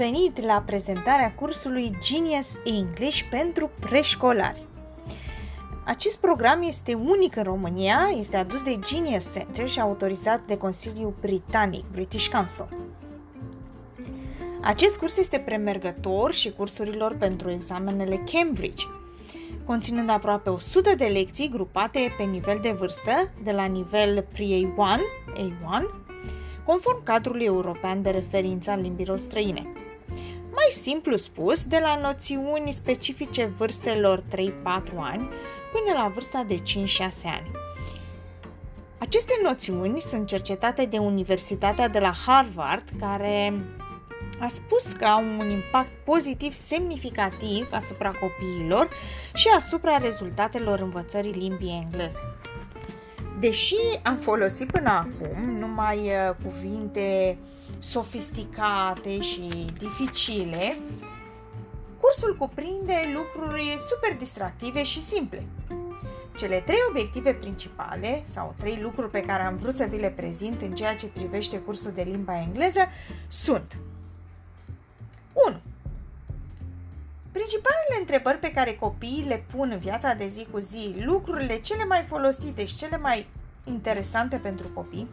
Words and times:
venit 0.00 0.40
la 0.40 0.62
prezentarea 0.66 1.32
cursului 1.34 1.96
Genius 2.02 2.58
English 2.64 3.22
pentru 3.30 3.70
preșcolari. 3.80 4.66
Acest 5.84 6.18
program 6.18 6.62
este 6.62 6.94
unic 6.94 7.36
în 7.36 7.42
România, 7.42 7.98
este 8.18 8.36
adus 8.36 8.62
de 8.62 8.78
Genius 8.78 9.32
Center 9.32 9.68
și 9.68 9.80
autorizat 9.80 10.40
de 10.46 10.56
Consiliul 10.56 11.14
Britanic, 11.20 11.84
British 11.92 12.28
Council. 12.28 12.68
Acest 14.60 14.98
curs 14.98 15.16
este 15.18 15.38
premergător 15.38 16.32
și 16.32 16.52
cursurilor 16.52 17.16
pentru 17.16 17.50
examenele 17.50 18.24
Cambridge, 18.32 18.86
conținând 19.64 20.10
aproape 20.10 20.50
100 20.50 20.94
de 20.94 21.04
lecții 21.04 21.48
grupate 21.48 22.14
pe 22.16 22.22
nivel 22.22 22.58
de 22.62 22.70
vârstă, 22.70 23.30
de 23.42 23.52
la 23.52 23.64
nivel 23.64 24.26
Pre-A1, 24.32 25.00
A1, 25.36 25.82
conform 26.64 27.02
cadrului 27.02 27.44
european 27.44 28.02
de 28.02 28.10
referință 28.10 28.70
al 28.70 28.80
limbilor 28.80 29.18
străine. 29.18 29.66
Mai 30.60 30.70
simplu 30.70 31.16
spus, 31.16 31.64
de 31.64 31.78
la 31.78 31.96
noțiuni 31.96 32.72
specifice 32.72 33.44
vârstelor 33.44 34.22
3-4 34.22 34.24
ani 34.96 35.28
până 35.72 35.92
la 35.94 36.10
vârsta 36.14 36.44
de 36.46 36.54
5-6 36.54 36.60
ani. 37.24 37.50
Aceste 38.98 39.32
noțiuni 39.42 40.00
sunt 40.00 40.26
cercetate 40.26 40.84
de 40.84 40.98
Universitatea 40.98 41.88
de 41.88 41.98
la 41.98 42.12
Harvard, 42.26 42.84
care 42.98 43.64
a 44.40 44.48
spus 44.48 44.92
că 44.92 45.04
au 45.04 45.24
un 45.38 45.50
impact 45.50 45.90
pozitiv 46.04 46.52
semnificativ 46.52 47.68
asupra 47.70 48.10
copiilor 48.10 48.88
și 49.34 49.48
asupra 49.56 49.96
rezultatelor 49.96 50.80
învățării 50.80 51.32
limbii 51.32 51.80
engleze. 51.84 52.20
Deși 53.38 53.76
am 54.02 54.16
folosit 54.16 54.70
până 54.70 54.90
acum 54.90 55.58
numai 55.58 55.98
uh, 55.98 56.34
cuvinte 56.44 57.38
sofisticate 57.80 59.20
și 59.20 59.66
dificile, 59.78 60.78
cursul 62.00 62.36
cuprinde 62.38 62.94
lucruri 63.14 63.74
super 63.88 64.16
distractive 64.18 64.82
și 64.82 65.00
simple. 65.00 65.46
Cele 66.36 66.60
trei 66.60 66.78
obiective 66.88 67.34
principale, 67.34 68.22
sau 68.24 68.54
trei 68.58 68.78
lucruri 68.82 69.10
pe 69.10 69.22
care 69.22 69.42
am 69.42 69.56
vrut 69.56 69.74
să 69.74 69.84
vi 69.84 70.00
le 70.00 70.10
prezint 70.10 70.62
în 70.62 70.74
ceea 70.74 70.94
ce 70.94 71.06
privește 71.06 71.58
cursul 71.58 71.92
de 71.92 72.02
limba 72.02 72.40
engleză, 72.40 72.80
sunt 73.28 73.76
1. 75.32 75.60
Principalele 77.32 77.96
întrebări 77.98 78.38
pe 78.38 78.50
care 78.50 78.74
copiii 78.74 79.24
le 79.28 79.44
pun 79.54 79.70
în 79.72 79.78
viața 79.78 80.14
de 80.14 80.26
zi 80.26 80.46
cu 80.50 80.58
zi, 80.58 80.94
lucrurile 80.98 81.60
cele 81.60 81.84
mai 81.84 82.04
folosite 82.08 82.64
și 82.64 82.76
cele 82.76 82.96
mai 82.96 83.26
interesante 83.64 84.36
pentru 84.36 84.68
copii, 84.68 85.08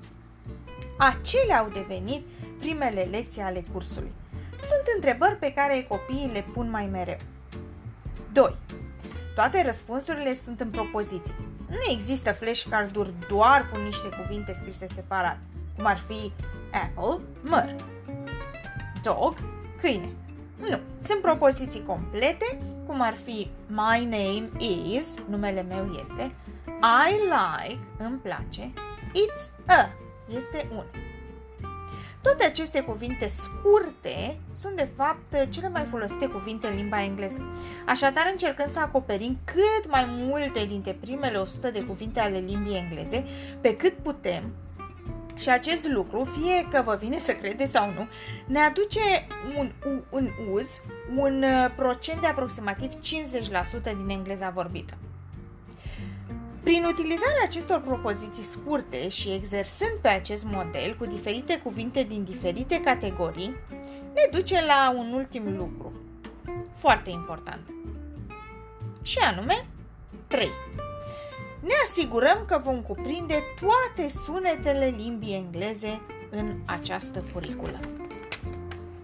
acelea 0.97 1.59
au 1.59 1.69
devenit 1.69 2.25
primele 2.59 3.01
lecții 3.01 3.41
ale 3.41 3.63
cursului. 3.73 4.11
Sunt 4.49 4.83
întrebări 4.95 5.35
pe 5.35 5.53
care 5.53 5.85
copiii 5.87 6.31
le 6.33 6.45
pun 6.53 6.69
mai 6.69 6.85
mereu. 6.85 7.17
2. 8.31 8.55
Toate 9.35 9.63
răspunsurile 9.65 10.33
sunt 10.33 10.59
în 10.59 10.69
propoziții. 10.69 11.35
Nu 11.69 11.91
există 11.91 12.31
flashcard-uri 12.31 13.13
doar 13.27 13.69
cu 13.71 13.79
niște 13.79 14.09
cuvinte 14.09 14.53
scrise 14.53 14.87
separat, 14.87 15.37
cum 15.75 15.85
ar 15.85 15.97
fi 16.07 16.31
apple, 16.71 17.23
măr, 17.41 17.75
dog, 19.01 19.37
câine. 19.81 20.09
Nu, 20.59 20.79
sunt 20.99 21.21
propoziții 21.21 21.83
complete, 21.83 22.57
cum 22.85 23.01
ar 23.01 23.13
fi 23.23 23.49
my 23.67 24.03
name 24.03 24.49
is, 24.93 25.15
numele 25.29 25.61
meu 25.61 25.97
este, 26.01 26.31
I 27.07 27.11
like, 27.11 27.79
îmi 27.97 28.17
place, 28.17 28.71
it's 29.13 29.51
a, 29.67 29.89
este 30.35 30.67
un. 30.71 30.83
Toate 32.21 32.45
aceste 32.45 32.81
cuvinte 32.81 33.27
scurte 33.27 34.39
sunt 34.51 34.75
de 34.75 34.89
fapt 34.95 35.49
cele 35.49 35.69
mai 35.69 35.85
folosite 35.85 36.27
cuvinte 36.27 36.67
în 36.67 36.75
limba 36.75 37.03
engleză. 37.03 37.53
Așadar, 37.85 38.27
încercăm 38.31 38.67
să 38.67 38.79
acoperim 38.79 39.37
cât 39.43 39.89
mai 39.89 40.05
multe 40.09 40.65
dintre 40.65 40.91
primele 40.91 41.37
100 41.37 41.71
de 41.71 41.83
cuvinte 41.83 42.19
ale 42.19 42.37
limbii 42.37 42.77
engleze, 42.77 43.25
pe 43.61 43.75
cât 43.75 43.93
putem, 43.93 44.53
și 45.37 45.49
acest 45.49 45.87
lucru, 45.87 46.23
fie 46.23 46.67
că 46.71 46.81
vă 46.85 46.97
vine 46.99 47.17
să 47.17 47.33
credeți 47.33 47.71
sau 47.71 47.91
nu, 47.91 48.07
ne 48.45 48.59
aduce 48.59 48.99
un, 49.57 49.71
un, 49.85 50.03
un 50.09 50.29
uz, 50.51 50.81
un 51.15 51.43
uh, 51.43 51.71
procent 51.75 52.21
de 52.21 52.27
aproximativ 52.27 52.91
50% 52.91 52.97
din 53.83 54.09
engleza 54.09 54.49
vorbită. 54.49 54.97
Prin 56.67 56.83
utilizarea 56.85 57.43
acestor 57.43 57.81
propoziții 57.81 58.43
scurte 58.43 59.09
și 59.09 59.29
exersând 59.29 59.91
pe 60.01 60.07
acest 60.07 60.43
model 60.43 60.95
cu 60.97 61.05
diferite 61.05 61.57
cuvinte 61.57 62.03
din 62.03 62.23
diferite 62.23 62.79
categorii, 62.79 63.55
ne 64.13 64.27
duce 64.31 64.65
la 64.65 64.93
un 64.97 65.11
ultim 65.13 65.57
lucru, 65.57 65.91
foarte 66.75 67.09
important, 67.09 67.73
și 69.01 69.17
anume 69.17 69.65
3. 70.27 70.49
Ne 71.59 71.73
asigurăm 71.83 72.43
că 72.47 72.61
vom 72.63 72.81
cuprinde 72.81 73.43
toate 73.59 74.09
sunetele 74.09 74.93
limbii 74.97 75.35
engleze 75.35 76.01
în 76.29 76.55
această 76.65 77.23
curiculă. 77.33 77.79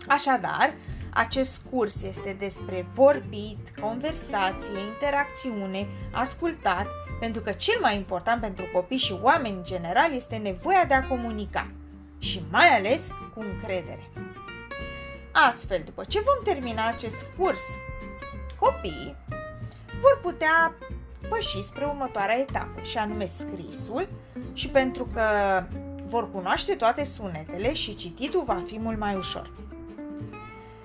Așadar, 0.07 0.73
acest 1.13 1.61
curs 1.69 2.03
este 2.03 2.35
despre 2.39 2.87
vorbit, 2.93 3.73
conversație, 3.81 4.79
interacțiune, 4.93 5.87
ascultat, 6.11 6.87
pentru 7.19 7.41
că 7.41 7.51
cel 7.51 7.77
mai 7.81 7.95
important 7.95 8.41
pentru 8.41 8.65
copii 8.73 8.97
și 8.97 9.17
oameni 9.21 9.55
în 9.55 9.63
general 9.63 10.13
este 10.13 10.35
nevoia 10.35 10.85
de 10.85 10.93
a 10.93 11.07
comunica 11.07 11.71
și 12.19 12.41
mai 12.51 12.67
ales 12.67 13.07
cu 13.33 13.39
încredere. 13.39 14.09
Astfel, 15.31 15.81
după 15.85 16.03
ce 16.03 16.19
vom 16.19 16.53
termina 16.53 16.87
acest 16.87 17.25
curs, 17.37 17.61
copiii 18.59 19.15
vor 19.99 20.19
putea 20.21 20.75
păși 21.29 21.61
spre 21.61 21.85
următoarea 21.85 22.39
etapă, 22.39 22.81
și 22.81 22.97
anume 22.97 23.25
scrisul, 23.25 24.07
și 24.53 24.69
pentru 24.69 25.07
că 25.13 25.23
vor 26.05 26.31
cunoaște 26.31 26.73
toate 26.73 27.03
sunetele 27.03 27.73
și 27.73 27.95
cititul 27.95 28.43
va 28.43 28.63
fi 28.65 28.79
mult 28.79 28.99
mai 28.99 29.15
ușor. 29.15 29.51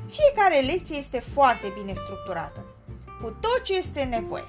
Fiecare 0.06 0.60
lecție 0.60 0.96
este 0.96 1.20
foarte 1.20 1.72
bine 1.78 1.92
structurată, 1.92 2.64
cu 3.22 3.36
tot 3.40 3.60
ce 3.62 3.76
este 3.76 4.02
nevoie. 4.02 4.44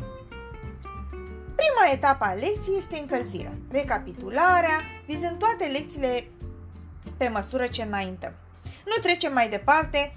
Prima 1.59 1.93
etapă 1.93 2.25
a 2.25 2.33
lecției 2.33 2.77
este 2.77 2.97
încălzirea, 2.97 3.53
recapitularea, 3.71 4.79
vizând 5.05 5.37
toate 5.37 5.65
lecțiile 5.65 6.27
pe 7.17 7.27
măsură 7.27 7.67
ce 7.67 7.83
înaintăm. 7.83 8.33
Nu 8.85 9.01
trecem 9.01 9.33
mai 9.33 9.49
departe 9.49 10.13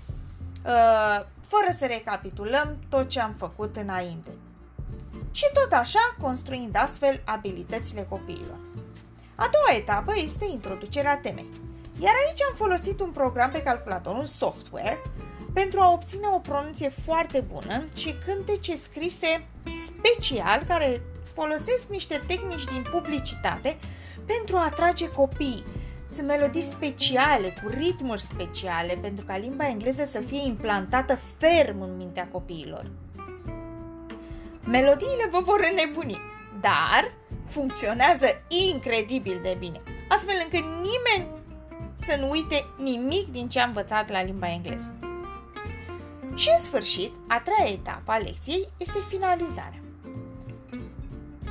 uh, 0.65 1.25
fără 1.47 1.67
să 1.77 1.87
recapitulăm 1.87 2.77
tot 2.89 3.09
ce 3.09 3.21
am 3.21 3.35
făcut 3.39 3.77
înainte. 3.77 4.31
Și 5.31 5.45
tot 5.53 5.73
așa, 5.73 6.17
construind 6.21 6.77
astfel 6.77 7.23
abilitățile 7.25 8.07
copiilor. 8.09 8.59
A 9.35 9.49
doua 9.53 9.79
etapă 9.79 10.13
este 10.17 10.45
introducerea 10.51 11.19
temei. 11.19 11.49
Iar 11.99 12.13
aici 12.27 12.43
am 12.43 12.55
folosit 12.57 13.01
un 13.01 13.11
program 13.11 13.51
pe 13.51 13.63
calculator, 13.63 14.17
un 14.17 14.27
software, 14.27 14.99
pentru 15.53 15.81
a 15.81 15.93
obține 15.93 16.27
o 16.35 16.39
pronunție 16.39 16.89
foarte 16.89 17.41
bună 17.41 17.85
și 17.97 18.15
cântece 18.25 18.75
scrise 18.75 19.47
special 19.87 20.65
care 20.69 21.03
folosesc 21.35 21.89
niște 21.89 22.23
tehnici 22.27 22.65
din 22.65 22.85
publicitate 22.91 23.77
pentru 24.27 24.57
a 24.57 24.65
atrage 24.65 25.11
copii. 25.11 25.65
Sunt 26.07 26.27
melodii 26.27 26.63
speciale, 26.63 27.49
cu 27.49 27.69
ritmuri 27.69 28.21
speciale, 28.21 28.99
pentru 29.01 29.25
ca 29.25 29.37
limba 29.37 29.69
engleză 29.69 30.05
să 30.05 30.21
fie 30.21 30.47
implantată 30.47 31.19
ferm 31.39 31.81
în 31.81 31.97
mintea 31.97 32.29
copiilor. 32.33 32.91
Melodiile 34.67 35.29
vă 35.31 35.41
vor 35.41 35.69
înnebuni, 35.71 36.19
dar 36.61 37.13
funcționează 37.47 38.27
incredibil 38.71 39.39
de 39.43 39.57
bine, 39.59 39.81
astfel 40.09 40.35
încât 40.43 40.65
nimeni 40.65 41.41
să 41.95 42.17
nu 42.17 42.31
uite 42.31 42.65
nimic 42.79 43.31
din 43.31 43.49
ce 43.49 43.61
a 43.61 43.67
învățat 43.67 44.11
la 44.11 44.23
limba 44.23 44.51
engleză. 44.51 44.95
Și 46.35 46.49
în 46.57 46.63
sfârșit, 46.63 47.15
a 47.29 47.41
treia 47.41 47.73
etapă 47.73 48.13
a 48.13 48.17
lecției 48.17 48.69
este 48.77 48.99
finalizarea. 49.09 49.82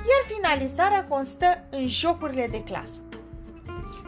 Iar 0.10 0.38
finalizarea 0.38 1.06
constă 1.06 1.46
în 1.70 1.88
jocurile 1.88 2.48
de 2.48 2.64
clasă. 2.64 3.02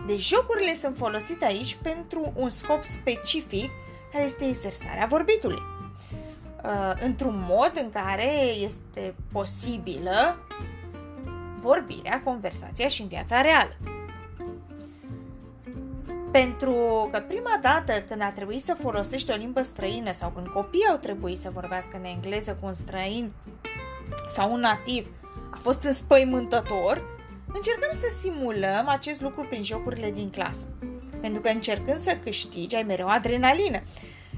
Deci 0.07 0.27
jocurile 0.27 0.73
sunt 0.73 0.97
folosite 0.97 1.45
aici 1.45 1.77
pentru 1.81 2.33
un 2.35 2.49
scop 2.49 2.83
specific 2.83 3.69
care 4.11 4.23
este 4.23 4.45
exersarea 4.45 5.05
vorbitului. 5.05 5.61
Uh, 6.63 6.93
într-un 6.99 7.45
mod 7.47 7.71
în 7.81 7.89
care 7.89 8.31
este 8.43 9.15
posibilă 9.31 10.47
vorbirea, 11.59 12.21
conversația 12.23 12.87
și 12.87 13.01
în 13.01 13.07
viața 13.07 13.41
reală. 13.41 13.77
Pentru 16.31 17.09
că 17.11 17.19
prima 17.19 17.59
dată 17.61 18.01
când 18.01 18.21
a 18.21 18.31
trebuit 18.31 18.61
să 18.61 18.75
folosești 18.79 19.31
o 19.31 19.35
limbă 19.35 19.61
străină 19.61 20.11
sau 20.11 20.29
când 20.29 20.47
copiii 20.47 20.87
au 20.89 20.97
trebuit 20.97 21.37
să 21.37 21.49
vorbească 21.49 21.97
în 21.97 22.03
engleză 22.03 22.57
cu 22.59 22.65
un 22.65 22.73
străin 22.73 23.31
sau 24.27 24.53
un 24.53 24.59
nativ, 24.59 25.07
a 25.21 25.22
fost 25.63 25.83
înspăimântător, 25.83 27.03
încercăm 27.53 27.91
să 27.91 28.07
simulăm 28.19 28.87
acest 28.87 29.21
lucru 29.21 29.45
prin 29.49 29.63
jocurile 29.63 30.11
din 30.11 30.29
clasă. 30.29 30.67
Pentru 31.21 31.41
că 31.41 31.49
încercând 31.49 31.99
să 31.99 32.17
câștigi, 32.23 32.75
ai 32.75 32.83
mereu 32.83 33.07
adrenalină. 33.07 33.81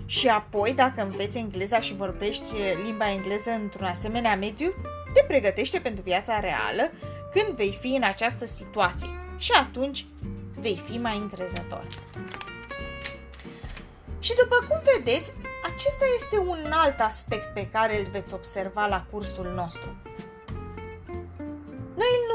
Și 0.06 0.28
apoi, 0.28 0.74
dacă 0.74 1.02
înveți 1.02 1.38
engleza 1.38 1.80
și 1.80 1.96
vorbești 1.96 2.54
limba 2.84 3.12
engleză 3.12 3.52
într-un 3.52 3.86
asemenea 3.86 4.36
mediu, 4.36 4.74
te 5.14 5.24
pregătește 5.28 5.80
pentru 5.80 6.04
viața 6.04 6.40
reală 6.40 6.92
când 7.32 7.56
vei 7.56 7.78
fi 7.82 7.88
în 7.88 8.04
această 8.04 8.46
situație. 8.46 9.10
Și 9.38 9.52
atunci 9.52 10.06
vei 10.60 10.82
fi 10.90 10.98
mai 10.98 11.18
încrezător. 11.18 11.88
Și 14.20 14.36
după 14.36 14.66
cum 14.70 14.80
vedeți, 14.96 15.32
acesta 15.64 16.06
este 16.16 16.38
un 16.38 16.72
alt 16.72 17.00
aspect 17.00 17.54
pe 17.54 17.68
care 17.68 18.00
îl 18.00 18.06
veți 18.12 18.34
observa 18.34 18.86
la 18.88 19.06
cursul 19.12 19.52
nostru. 19.56 19.96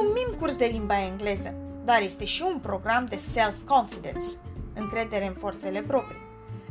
Noi 0.01 0.09
îl 0.09 0.15
numim 0.15 0.39
curs 0.39 0.57
de 0.57 0.65
limba 0.65 1.05
engleză, 1.05 1.55
dar 1.85 2.01
este 2.03 2.25
și 2.25 2.43
un 2.43 2.59
program 2.59 3.05
de 3.05 3.17
self-confidence, 3.17 4.27
încredere 4.75 5.27
în 5.27 5.35
forțele 5.35 5.83
proprii. 5.83 6.21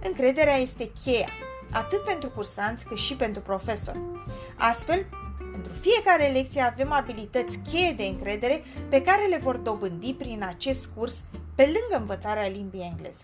Încrederea 0.04 0.56
este 0.56 0.92
cheia, 1.04 1.30
atât 1.72 2.04
pentru 2.04 2.30
cursanți 2.30 2.86
cât 2.86 2.98
și 2.98 3.16
pentru 3.16 3.42
profesori. 3.42 4.00
Astfel, 4.58 5.06
pentru 5.52 5.74
fiecare 5.74 6.32
lecție 6.32 6.62
avem 6.62 6.92
abilități 6.92 7.60
cheie 7.60 7.92
de 7.92 8.04
încredere 8.04 8.64
pe 8.90 9.02
care 9.02 9.28
le 9.28 9.38
vor 9.38 9.58
dobândi 9.58 10.14
prin 10.14 10.44
acest 10.48 10.90
curs 10.96 11.24
pe 11.56 11.64
lângă 11.64 11.96
învățarea 11.98 12.48
limbii 12.48 12.90
engleze. 12.92 13.24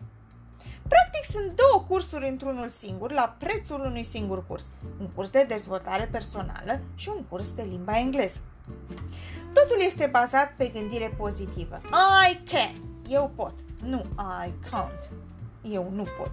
Practic 0.88 1.24
sunt 1.32 1.62
două 1.62 1.84
cursuri 1.88 2.28
într-unul 2.28 2.70
singur 2.70 3.12
la 3.12 3.36
prețul 3.40 3.80
unui 3.80 4.04
singur 4.04 4.48
curs. 4.48 4.72
Un 5.00 5.10
curs 5.16 5.30
de 5.30 5.46
dezvoltare 5.48 6.10
personală 6.12 6.80
și 6.96 7.10
un 7.10 7.24
curs 7.24 7.54
de 7.54 7.66
limba 7.70 7.98
engleză. 7.98 8.40
Totul 9.54 9.78
este 9.86 10.10
bazat 10.12 10.54
pe 10.58 10.68
gândire 10.68 11.14
pozitivă. 11.18 11.82
I 12.30 12.44
can. 12.52 12.76
Eu 13.10 13.32
pot. 13.36 13.54
Nu 13.84 14.06
I 14.46 14.52
can't. 14.70 15.10
Eu 15.62 15.92
nu 15.94 16.04
pot. 16.18 16.32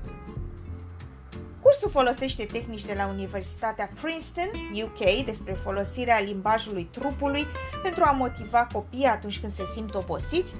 Cursul 1.62 1.90
folosește 1.90 2.44
tehnici 2.44 2.84
de 2.84 2.94
la 2.96 3.06
Universitatea 3.06 3.90
Princeton, 4.00 4.50
UK, 4.82 5.24
despre 5.24 5.52
folosirea 5.52 6.20
limbajului 6.20 6.84
trupului 6.84 7.46
pentru 7.82 8.04
a 8.06 8.10
motiva 8.10 8.66
copiii 8.72 9.04
atunci 9.04 9.40
când 9.40 9.52
se 9.52 9.64
simt 9.64 9.94
obosiți 9.94 10.54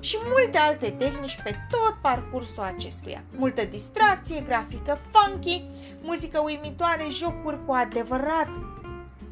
și 0.00 0.16
multe 0.24 0.58
alte 0.58 0.90
tehnici 0.90 1.40
pe 1.42 1.56
tot 1.70 1.94
parcursul 2.02 2.62
acestuia. 2.62 3.22
Multă 3.36 3.64
distracție, 3.64 4.40
grafică 4.46 4.98
funky, 5.10 5.64
muzică 6.02 6.40
uimitoare, 6.40 7.06
jocuri 7.08 7.64
cu 7.64 7.72
adevărat 7.72 8.48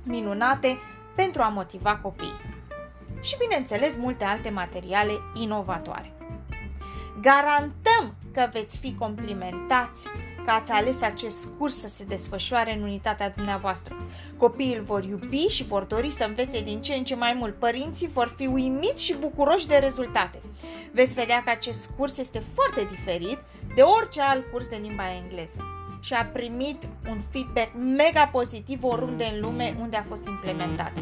minunate 0.04 0.78
pentru 1.14 1.42
a 1.42 1.48
motiva 1.48 1.96
copiii. 1.96 2.40
Și 3.20 3.36
bineînțeles 3.38 3.96
multe 3.96 4.24
alte 4.24 4.50
materiale 4.50 5.12
inovatoare. 5.34 6.12
Garantăm 7.20 8.14
că 8.32 8.48
veți 8.52 8.78
fi 8.78 8.94
complimentați 8.94 10.06
că 10.44 10.50
ați 10.50 10.72
ales 10.72 11.02
acest 11.02 11.48
curs 11.58 11.80
să 11.80 11.88
se 11.88 12.04
desfășoare 12.04 12.74
în 12.74 12.82
unitatea 12.82 13.30
dumneavoastră. 13.30 13.96
Copiii 14.36 14.76
îl 14.76 14.82
vor 14.82 15.04
iubi 15.04 15.46
și 15.46 15.64
vor 15.64 15.82
dori 15.82 16.10
să 16.10 16.24
învețe 16.24 16.62
din 16.62 16.82
ce 16.82 16.94
în 16.94 17.04
ce 17.04 17.14
mai 17.14 17.32
mult. 17.38 17.54
Părinții 17.54 18.08
vor 18.08 18.34
fi 18.36 18.46
uimiți 18.46 19.04
și 19.04 19.14
bucuroși 19.14 19.66
de 19.66 19.76
rezultate. 19.76 20.40
Veți 20.92 21.14
vedea 21.14 21.42
că 21.42 21.50
acest 21.50 21.90
curs 21.96 22.18
este 22.18 22.42
foarte 22.54 22.86
diferit 22.90 23.38
de 23.74 23.82
orice 23.82 24.20
alt 24.20 24.50
curs 24.52 24.66
de 24.66 24.78
limba 24.82 25.14
engleză 25.14 25.83
și 26.04 26.12
a 26.12 26.24
primit 26.24 26.88
un 27.08 27.20
feedback 27.30 27.70
mega 27.96 28.26
pozitiv 28.26 28.84
oriunde 28.84 29.24
în 29.34 29.40
lume 29.40 29.76
unde 29.80 29.96
a 29.96 30.04
fost 30.08 30.26
implementat. 30.26 30.92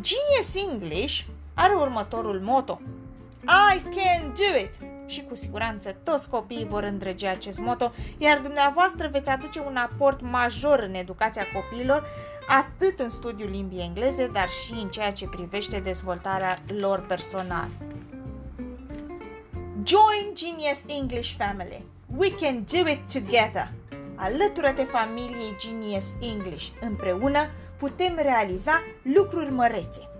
Genius 0.00 0.70
English 0.70 1.20
are 1.54 1.74
următorul 1.74 2.40
moto. 2.40 2.80
I 3.44 3.82
can 3.82 4.32
do 4.34 4.58
it! 4.58 4.74
Și 5.06 5.24
cu 5.28 5.34
siguranță 5.34 5.96
toți 6.02 6.28
copiii 6.28 6.66
vor 6.66 6.82
îndrăge 6.82 7.26
acest 7.26 7.58
moto, 7.58 7.92
iar 8.18 8.38
dumneavoastră 8.38 9.08
veți 9.12 9.30
aduce 9.30 9.60
un 9.60 9.76
aport 9.76 10.20
major 10.20 10.78
în 10.78 10.94
educația 10.94 11.44
copiilor, 11.54 12.06
atât 12.48 12.98
în 12.98 13.08
studiul 13.08 13.50
limbii 13.50 13.82
engleze, 13.82 14.30
dar 14.32 14.48
și 14.48 14.72
în 14.72 14.88
ceea 14.88 15.10
ce 15.10 15.28
privește 15.28 15.78
dezvoltarea 15.78 16.56
lor 16.66 17.00
personală. 17.06 17.70
Join 19.84 20.34
Genius 20.34 20.84
English 20.88 21.36
Family. 21.36 21.82
We 22.06 22.30
can 22.30 22.64
do 22.64 22.86
it 22.88 23.12
together. 23.12 23.68
Alătură-te 24.14 24.84
familiei 24.84 25.56
Genius 25.58 26.06
English. 26.20 26.66
Împreună 26.80 27.46
putem 27.78 28.18
realiza 28.22 28.82
lucruri 29.02 29.50
mărețe. 29.50 30.11